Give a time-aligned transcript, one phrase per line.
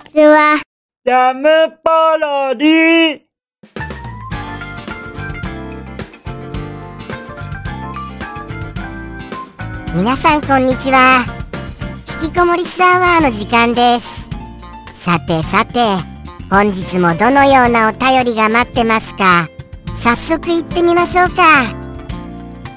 [0.00, 0.60] ちは。
[1.04, 1.48] ジャム
[1.82, 3.20] パロディ。
[9.94, 11.24] 皆さんこんにちは。
[12.22, 14.30] 引きこもりスアワーの時間です。
[14.94, 15.80] さてさて
[16.48, 19.48] 本日もどのようなお便りが待ってますか？
[19.94, 21.66] 早速行ってみましょうか。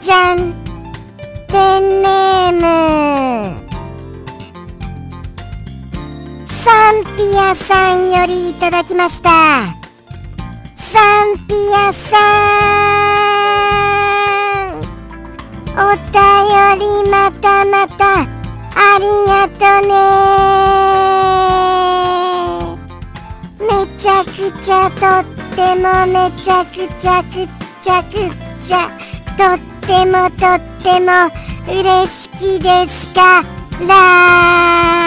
[0.00, 0.52] じゃん
[1.48, 3.67] ペンネーム
[7.18, 9.74] ピアさんよりいただきました。
[10.76, 12.16] サンピアさ
[14.72, 14.78] ん
[15.74, 18.26] お便りまたまたあ
[19.00, 19.98] りがとね。
[23.66, 23.66] め
[23.98, 27.48] ちゃくちゃとってもめちゃくちゃく
[27.82, 28.14] ちゃく
[28.62, 28.88] ちゃ
[29.36, 31.10] とってもとっても
[31.66, 33.42] 嬉しきですか
[33.88, 34.97] ら。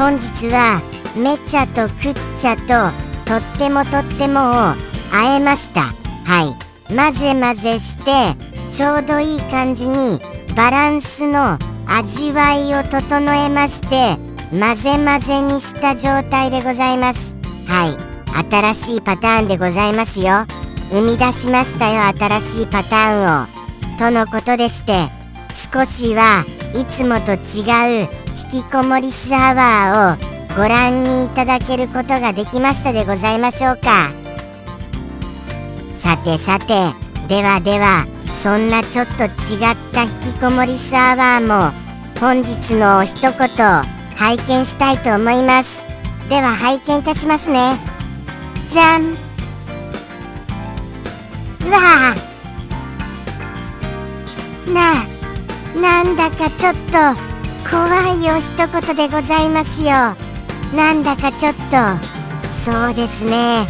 [0.00, 0.80] 本日は
[1.14, 2.90] めちゃとくっちゃと
[3.30, 4.74] とってもとってもを
[5.12, 5.92] 会えました。
[6.24, 6.56] は
[6.88, 6.94] い。
[6.94, 8.34] 混ぜ混ぜして
[8.74, 10.18] ちょうどいい感じに
[10.56, 14.16] バランスの味わいを整えまして
[14.50, 17.36] 混ぜ混ぜにした状態でございます。
[17.68, 18.10] はい。
[18.50, 20.46] 新しいパターンでございますよ。
[20.90, 23.46] 生み出しましたよ新しいパターンを。
[23.98, 25.10] とのことでして
[25.74, 34.10] 少しはいつもと違うきこもりスアワーをご覧にいただけることができましたでございましょうか。
[35.94, 36.66] さてさて
[37.28, 38.06] ではでは
[38.42, 39.30] そんなちょっと違っ
[39.92, 41.72] た引きこもりスアワーも
[42.18, 43.30] 本日の一言
[44.16, 45.86] 拝見したいと思います。
[46.28, 47.78] では拝見いたしますね。
[48.70, 49.12] じゃん。
[51.66, 52.14] うわあ
[54.68, 55.04] な
[55.80, 57.29] なんだかちょっと
[57.68, 59.90] 怖いお一言でございますよ。
[60.76, 61.60] なんだかちょっと。
[62.48, 63.66] そうですね。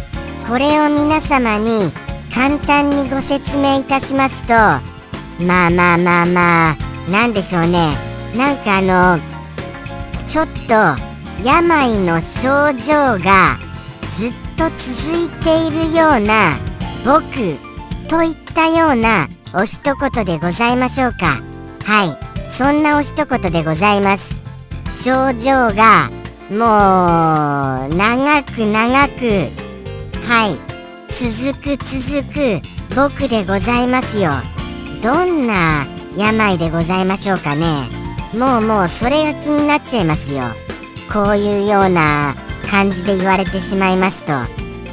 [0.47, 1.91] これを皆様に
[2.33, 4.53] 簡単にご説明いたしますと。
[5.43, 6.77] まあまあまあまあ。
[7.09, 7.95] なんでしょうね。
[8.35, 9.19] なんかあの
[10.27, 13.57] ちょっと病の症状が
[14.11, 16.57] ずっと続いているような
[17.05, 17.23] 僕
[18.07, 21.41] といったようなお一言でございましょうか。
[21.83, 22.30] はい。
[22.51, 24.41] そんなお一言でございます。
[25.03, 26.09] 症状が
[26.49, 29.47] もう長く長く
[30.27, 30.71] はい。
[31.11, 32.61] 続く続く
[32.95, 34.31] 僕でございますよ。
[35.01, 35.85] どんな
[36.17, 37.87] 病でございましょうかね。
[38.37, 40.43] もうもうそれが気になっちゃいますよ。
[41.11, 42.35] こういうような
[42.69, 44.33] 感じで言われてしまいますと。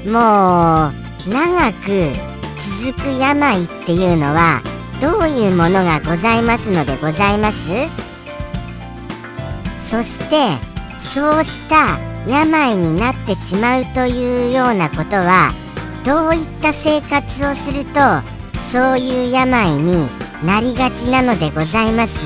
[0.08, 2.12] もう長く
[2.82, 4.62] 続く病っていうのは
[5.00, 7.70] どういうものがございますのでございます？
[9.80, 10.58] そして
[10.98, 15.52] そうした病になってしまうというようなことは
[16.04, 18.00] どういった生活をすると
[18.70, 20.08] そういう病に
[20.44, 22.18] なりがちなのでございます？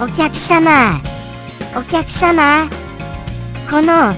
[0.00, 1.00] お客様
[1.76, 2.68] お客様
[3.68, 4.14] この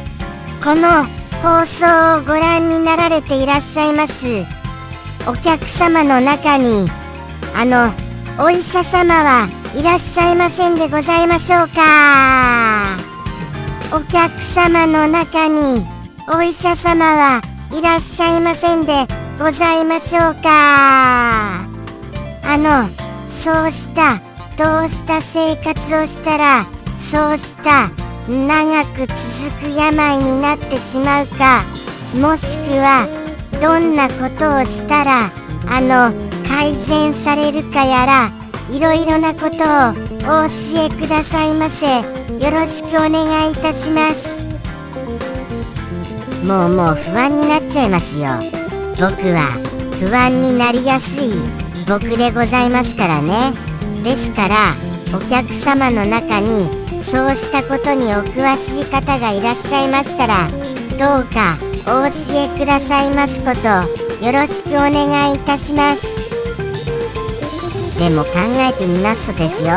[0.62, 1.06] この
[1.42, 4.44] 放送をご覧になられていらっしゃいます。
[5.26, 6.86] お客様の中に
[7.54, 7.92] あの
[8.38, 12.96] お医者様はいらっしゃいませんでございましょうか。
[13.92, 15.86] お客様の中に
[16.28, 17.40] お医者様は
[17.72, 19.06] いらっしゃいませんで
[19.38, 21.60] ございましょうか。
[22.42, 22.86] あの
[23.26, 24.20] そうした
[24.58, 26.66] どうした生活をしたら
[26.98, 27.90] そうした
[28.30, 29.08] 長く続
[29.60, 31.64] く病になってしまうか
[32.14, 33.08] もしくは
[33.60, 35.30] どんなことをしたら
[35.66, 36.12] あの
[36.46, 38.30] 改善されるかやら
[38.70, 41.86] いろいろなことをお教えくださいませ。
[42.40, 44.46] よろしくお願いいたします。
[46.46, 48.28] もうもう不安になっちゃいますよ。
[48.92, 49.50] 僕は
[49.98, 51.32] 不安になりやすい
[51.86, 53.52] 僕でございますからね。
[54.04, 54.72] ですから
[55.14, 56.79] お客様の中に
[57.10, 60.48] そうしたことにお詳しい方がいらっしゃいましたら
[60.90, 66.02] どうかお教えくださいますことよろしくお願いいたします。
[67.98, 69.70] でも考えてみますとですよ。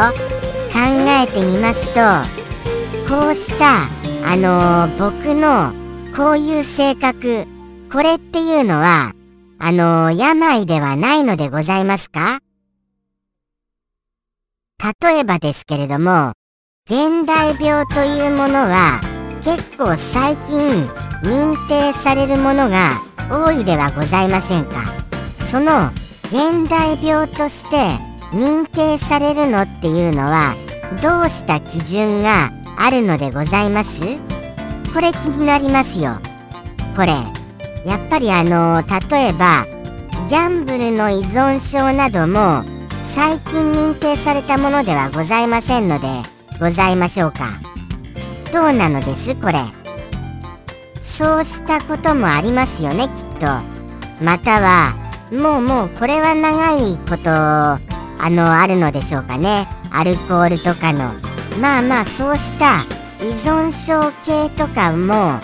[0.71, 2.01] 考えてみますと
[3.09, 3.87] こうした
[4.31, 5.73] あのー、僕の
[6.15, 7.47] こういう性格
[7.91, 9.13] これっていうのは
[9.57, 12.41] あのー、病ではないのでございますか？
[15.01, 16.33] 例えばですけれども
[16.85, 18.99] 現代病というものは
[19.41, 20.85] 結構最近
[21.23, 22.99] 認定されるものが
[23.31, 24.83] 多いではございませんか？
[25.49, 25.87] その
[26.25, 27.77] 現代病として
[28.35, 30.55] 認定されるのっていうのは
[31.01, 34.01] どうした基準があるのでございます？
[34.93, 36.19] これ気になりますよ。
[36.97, 37.13] これ
[37.85, 39.65] やっぱりあの例えば
[40.27, 42.61] ギャンブルの依存症なども
[43.03, 46.07] 最近認定されたものではございませんので
[46.63, 47.59] ございましょうか。
[48.53, 49.59] どうなのですこれ。
[51.01, 53.47] そうしたこともありますよねきっと。
[54.23, 54.95] または
[55.29, 57.79] もうもうこれは長いことあ
[58.29, 59.67] のあるのでしょうかね。
[59.91, 61.13] アルコールとかの。
[61.59, 62.83] まあまあそうした
[63.19, 65.41] 依存症系とかも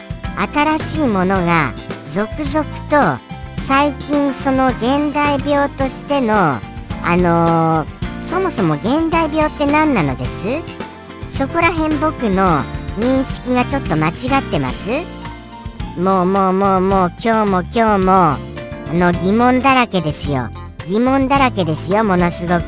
[0.53, 1.73] 新しいものが
[2.13, 3.21] 続々と
[3.63, 6.61] 最近その現代病としてのあ
[7.17, 10.78] のー、そもそも現代病って何なのです？
[11.39, 12.61] そこら辺僕の
[12.97, 14.89] 認識がちょっと間違ってます？
[15.97, 18.37] もうもうもうもう今日も今日もあ
[18.91, 20.49] の疑問だらけですよ。
[20.85, 22.63] 疑問だらけですよものすごく。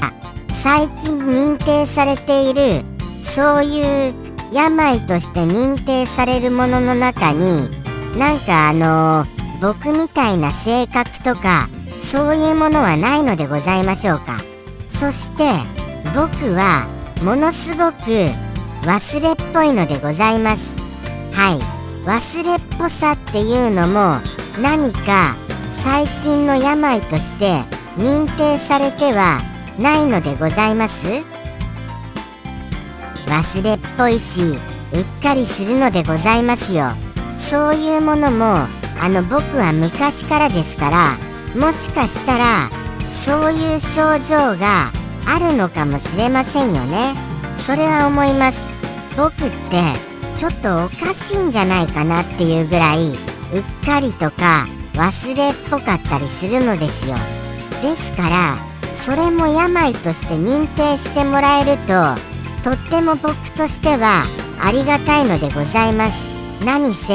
[0.00, 0.14] あ
[0.48, 2.86] 最近認定されている
[3.22, 4.14] そういう
[4.50, 7.68] 病として認定されるものの中に
[8.16, 11.68] なんかあのー、僕みたいな性格とか
[12.02, 14.38] そういうものはないのでございましょうか。
[14.88, 15.44] そして
[16.14, 16.88] 僕は
[17.22, 18.32] ものすごく
[18.82, 20.78] 忘れっぽいのでございます。
[21.32, 21.60] はい。
[22.04, 24.16] 忘れっぽさっていうのも
[24.60, 25.34] 何か
[25.84, 27.60] 最近の病として
[27.98, 29.42] 認定されては
[29.78, 31.06] ないのでございます？
[33.26, 34.40] 忘れっぽいし
[34.92, 36.92] うっかりするのでございますよ。
[37.36, 38.66] そういうものも
[38.98, 41.18] あの僕は昔からですから
[41.54, 42.70] もしかしたら
[43.24, 44.90] そういう症状が
[45.26, 47.14] あるのかもしれませんよね。
[47.56, 48.72] それは思います。
[49.16, 57.16] 僕ってちょっとおかしいんじゃないかなっていうぐらいうっかりとか忘れっぽかったりするのですよ。
[57.82, 58.56] ですから
[58.94, 62.14] それも病として認定してもらえると
[62.62, 64.24] とっても僕としては
[64.62, 66.64] ありがたいのでございます。
[66.64, 67.14] 何せ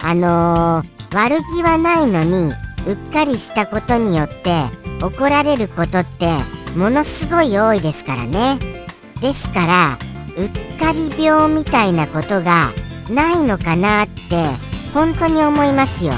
[0.00, 2.54] あのー、悪気はないのに
[2.86, 4.64] うっかりしたことによって
[5.02, 6.36] 怒られることって
[6.78, 8.56] ものすごい多いですからね。
[9.20, 9.98] ですから
[10.36, 12.70] うっかり病みたいなことが
[13.10, 14.44] ないのかなって
[14.94, 16.12] 本当に思いますよ。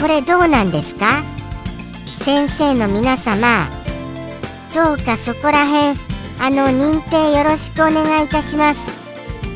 [0.00, 1.22] これどうなんですか？
[2.24, 3.70] 先生の皆様
[4.74, 5.96] どうかそこらへん
[6.40, 8.80] あの認定よろしくお願いいたします。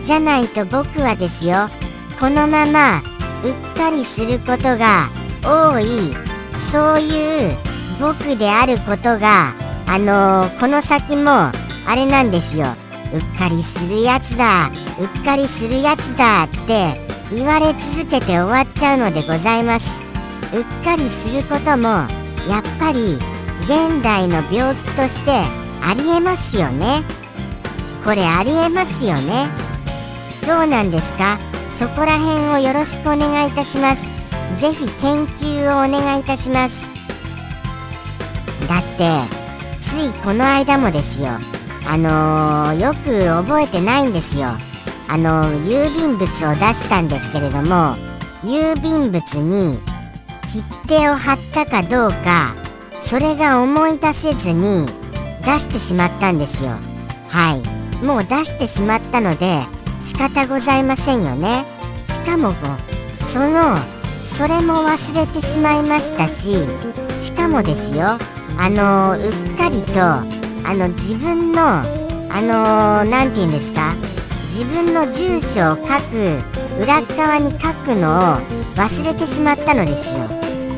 [0.04, 1.68] じゃないと僕はですよ
[2.20, 2.98] このまま
[3.42, 5.08] うっかりすることが
[5.42, 6.14] 多い
[6.70, 7.56] そういう
[8.00, 9.52] 僕であることが
[9.86, 11.30] あのー、この先も
[11.86, 12.66] あれなんですよ。
[13.12, 14.70] うっかりするやつだ。
[14.98, 17.00] うっかりするやつだって
[17.30, 20.02] 言われ続けて終わっちゃうのでございます。
[20.52, 22.08] うっかりすることもやっ
[22.78, 23.18] ぱり
[23.62, 25.30] 現代の病気として
[25.82, 27.02] ありえますよね。
[28.04, 29.48] これありえますよね。
[30.46, 31.38] どうなんですか？
[31.74, 34.02] そこら辺をよろしくお願いいたします。
[34.60, 36.86] ぜひ研究をお願いいたします。
[38.68, 39.43] だって
[39.94, 41.28] ついこの間もですよ。
[41.86, 44.48] あのー、よく覚えてないんですよ。
[45.06, 47.94] あのー、郵便物を出したんですけれども
[48.42, 49.78] 郵便物に
[50.52, 52.56] 切手を貼ったかどうか
[52.98, 54.86] それが思い出せずに
[55.44, 56.70] 出してしまったんですよ。
[57.28, 58.04] はい。
[58.04, 59.62] もう出してしまったので
[60.00, 61.64] 仕方ございませんよね。
[62.02, 62.52] しかも
[63.32, 63.76] その
[64.36, 66.56] それも忘れてしまいましたし
[67.16, 68.18] しかもですよ
[68.58, 73.94] あのうっかりとあの自分のあの何て言うんですか？
[74.48, 76.42] 自分の住所を書く
[76.82, 78.40] 裏側に書くのを
[78.76, 80.28] 忘れてしまったのですよ。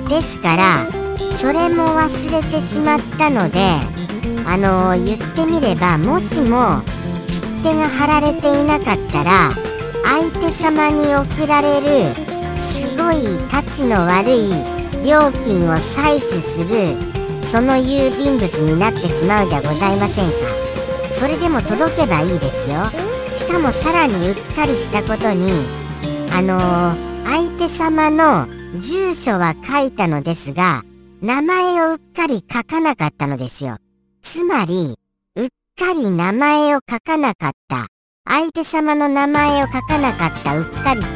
[0.08, 0.86] ですから
[1.36, 3.60] それも忘れてしまったので
[4.46, 6.82] あの言ってみればもしも
[7.28, 9.50] 切手が貼られていなかったら
[10.04, 12.14] 相手様に送られる
[12.56, 14.50] すごいたちの悪い
[15.04, 16.96] 料金を採取する
[17.46, 20.32] その郵便物になってしまうじゃございませんか。
[21.18, 22.84] それでも届けばいいですよ。
[23.30, 25.50] しかもさらにうっかりしたことに
[26.32, 28.46] あのー、相手様の
[28.78, 30.82] 住所は書いたのですが
[31.22, 33.78] 名前をうっかり書かなかったのですよ。
[34.22, 34.98] つまり
[35.36, 35.48] うっ
[35.78, 37.86] かり名前を書かなかった。
[38.28, 41.06] 相手様の名前を書かなかったうっかりと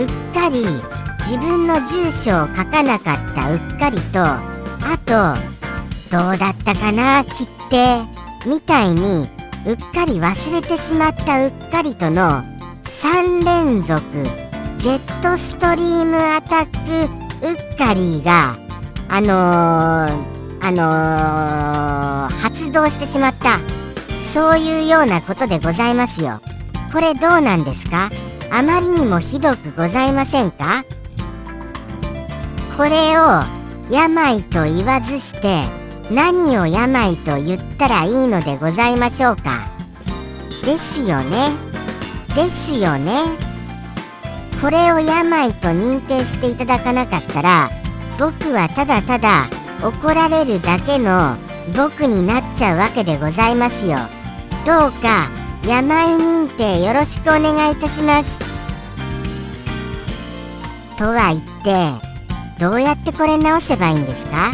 [0.00, 0.64] うっかり
[1.18, 4.51] 自分の住所を書かなかったうっかりと
[4.84, 9.28] あとどうだったかな切手みたいに
[9.66, 12.42] うっかり忘れてしまったうっかりとの
[12.84, 14.00] 3連続
[14.76, 18.56] ジェットストリームアタックうっかりが
[19.08, 23.60] あのー、あのー、発動してしまった。
[24.32, 26.40] そういうようなことでございますよ。
[26.90, 28.10] これどうなんですか？
[28.50, 30.84] あまりにもひどくございませんか？
[32.78, 33.42] これを
[33.90, 35.64] 病と言わずして
[36.10, 39.70] 何を病と言ったらいいのでございましょうか。
[40.64, 41.50] ですよね。
[42.34, 43.24] ですよね。
[44.60, 47.70] これを病と認定していただかなかったら
[48.18, 49.48] 僕はただただ
[49.82, 51.36] 怒られるだけの
[51.76, 53.96] 僕になっちゃうわけでございますよ。
[54.64, 55.30] どうか
[55.66, 58.38] 病認定よろしくお願いいたします。
[60.96, 62.11] とは言って
[62.62, 64.52] どうやってこれ治せばいいんですか？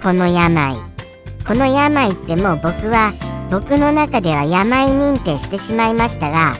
[0.00, 0.76] この病。
[1.44, 3.12] この病ってもう僕は
[3.50, 6.54] 僕の中では病認定してしまいましたが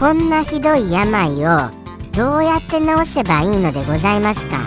[0.00, 1.70] こんなひどい病を
[2.12, 4.66] どうやって治せばいいのでございますか？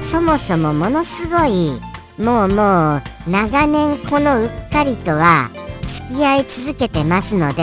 [0.00, 1.78] そもそもものすごい
[2.16, 5.50] もうもう長年このうっかりとは
[6.08, 7.62] 付き合い続けてますので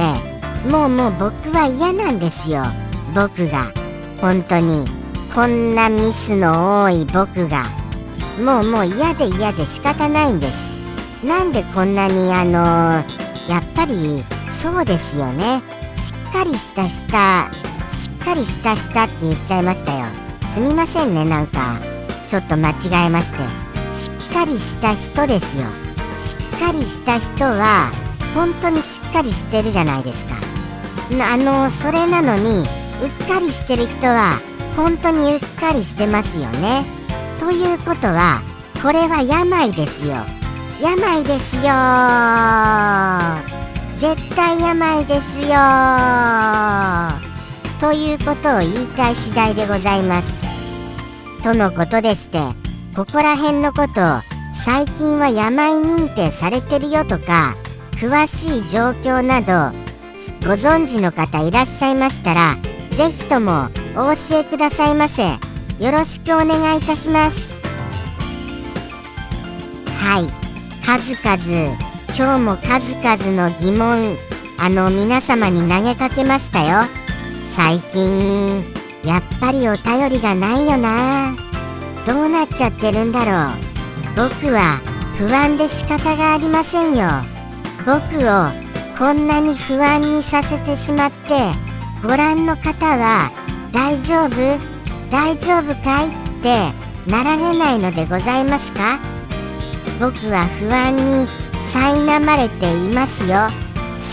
[0.70, 2.62] もうもう僕は嫌なんですよ。
[3.16, 3.72] 僕が。
[4.22, 4.86] 本当に。
[5.34, 7.64] こんなミスの多い僕が
[8.44, 11.26] もうもう嫌で嫌で仕方ないんです。
[11.26, 12.60] なんでこんなにあの
[13.50, 15.62] やっぱりそうですよね。
[15.94, 17.50] しっかりした下
[17.90, 20.06] しっかりした下って言っちゃいましたよ。
[20.54, 21.80] すみませんねなんか。
[22.28, 23.38] ちょっと間違えまして。
[23.90, 25.64] しっかりした人ですよ。
[26.16, 27.90] しっかりした人は
[28.36, 30.36] 本当にしっかりしてるじゃないですか。
[31.32, 34.40] あのそれなのにうっかりしてる人は
[34.76, 36.84] 本当にうっかりしてますよね。
[37.40, 38.42] ということは
[38.82, 40.16] これは病ですよ。
[40.82, 41.62] 病ですよ。
[43.98, 45.56] 絶対病ですよ。
[47.80, 50.42] ということを言いたい次第でございます。
[51.44, 52.40] とのことでして
[52.96, 54.20] ここら辺のことを
[54.64, 57.56] 最近は病認定されてるよとか
[57.94, 59.76] 詳しい状況など
[60.48, 62.58] ご存知の方いらっしゃいましたら
[63.02, 65.24] 是非ともお教えくださいませ。
[65.24, 67.52] よろしくお願いいたします。
[69.98, 70.32] はい。
[70.86, 71.78] 数々
[72.16, 74.16] 今日も数々の疑問
[74.60, 76.88] あの皆様に投げかけましたよ。
[77.56, 78.64] 最近
[79.04, 81.36] やっぱりお便りがないよな。
[82.06, 83.58] どうなっちゃってるんだろう。
[84.16, 84.80] 僕は
[85.18, 87.08] 不安で仕方がありませんよ。
[87.84, 88.52] 僕を
[89.00, 91.71] こんなに不安にさせてしまって
[92.04, 93.30] ご覧の方は
[93.72, 94.60] 大丈夫？
[95.12, 96.08] 大丈夫かい？
[96.08, 96.72] って
[97.08, 99.00] なられないのでございますか？
[100.00, 101.28] 僕は不安に
[101.72, 103.38] 苛まれていますよ。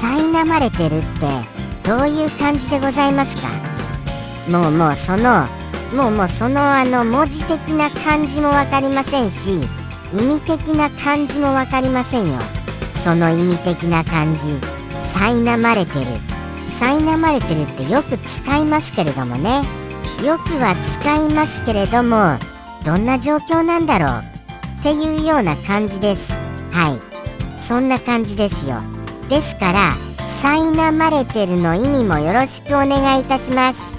[0.02, 1.26] 苛まれてるって
[1.82, 3.48] どういう感じでございますか？
[4.50, 5.46] もうもうその
[5.94, 9.60] もうもうそのあの文字的な感じも分かりませんし
[10.12, 12.38] 意味的な感じも分かりませんよ。
[13.02, 14.42] その意味的な感じ
[15.14, 16.37] 苛まれてる。
[16.78, 19.62] 苛まれてるってよく使いますけれどもね。
[20.24, 22.36] よくは使いますけれども
[22.84, 24.22] どんな状況なんだろう？
[24.80, 26.32] っていうような感じです。
[26.72, 27.58] はい。
[27.58, 28.80] そんな感じですよ。
[29.28, 29.92] ですから
[30.42, 33.98] 苛まれてるの意味もよろしくお願いいたします。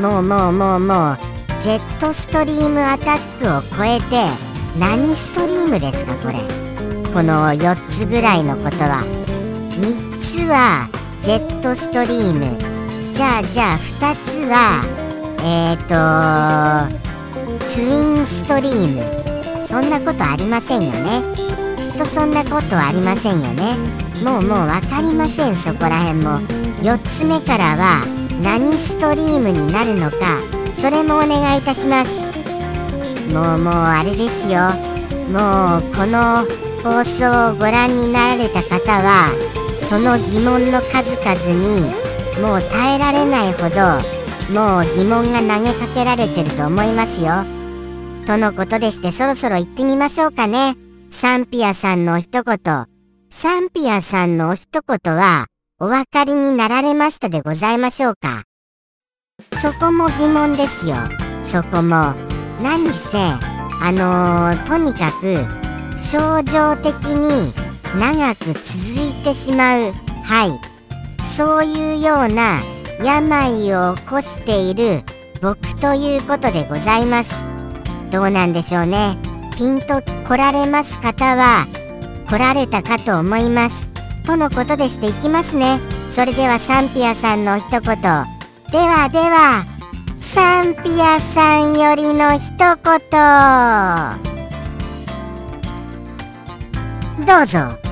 [0.00, 1.18] もうもうもうもう
[1.60, 4.26] ジェットストリームアタックを超えて
[4.78, 6.38] 何ストリームですかこれ？
[7.12, 9.02] この4つぐらいのことは。
[9.80, 10.88] 3つは
[11.28, 12.58] ジェットストリーム。
[13.12, 14.80] じゃあじゃあ2つは
[15.44, 16.88] えっ、ー、
[17.60, 19.66] とツインストリーム。
[19.68, 21.22] そんなことありませんよね。
[21.76, 23.76] きっとそんなことありませんよね。
[24.24, 25.54] もうもう分かりません。
[25.56, 26.38] そこら辺も。
[26.80, 28.06] 4つ目からは
[28.42, 30.40] 何ストリームになるのか。
[30.78, 32.38] それもお願いいたします。
[33.34, 34.70] もうもうあれですよ。
[35.30, 36.46] もうこの
[36.82, 39.57] 放送をご覧になられた方は
[39.88, 41.80] その疑問の数々に
[42.42, 44.18] もう耐えられないほど
[44.52, 47.44] もう疑問が投げかけられてると思いますよ。
[48.26, 50.76] とのことでしてそろそろ行ってみましょうかね。
[51.10, 52.86] サンピアさんの一言。
[53.30, 55.46] サンピアさんのお一言は
[55.80, 58.44] お分かりになられましたでございましょうか
[59.62, 60.96] そこも疑問ですよ。
[61.44, 62.14] そこも。
[62.62, 65.46] 何せ、あのー、とにかく
[65.96, 69.92] 症状的に長く続いてしまう。
[70.24, 71.24] はい。
[71.24, 72.60] そういうような
[73.04, 75.02] 病を起こしている
[75.40, 77.58] 僕ということでございます。
[78.10, 79.16] どうなんでしょうね
[79.56, 81.66] ピンと来られます方は
[82.28, 83.90] 来られたかと思います
[84.24, 85.80] とのことでしていきますね
[86.14, 89.66] それではサンピアさんの一言ではでは
[90.16, 94.27] サンピアさんよりの一言
[97.28, 97.87] どう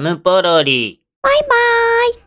[0.00, 1.02] ムポロリ。
[1.22, 2.08] バイバイ。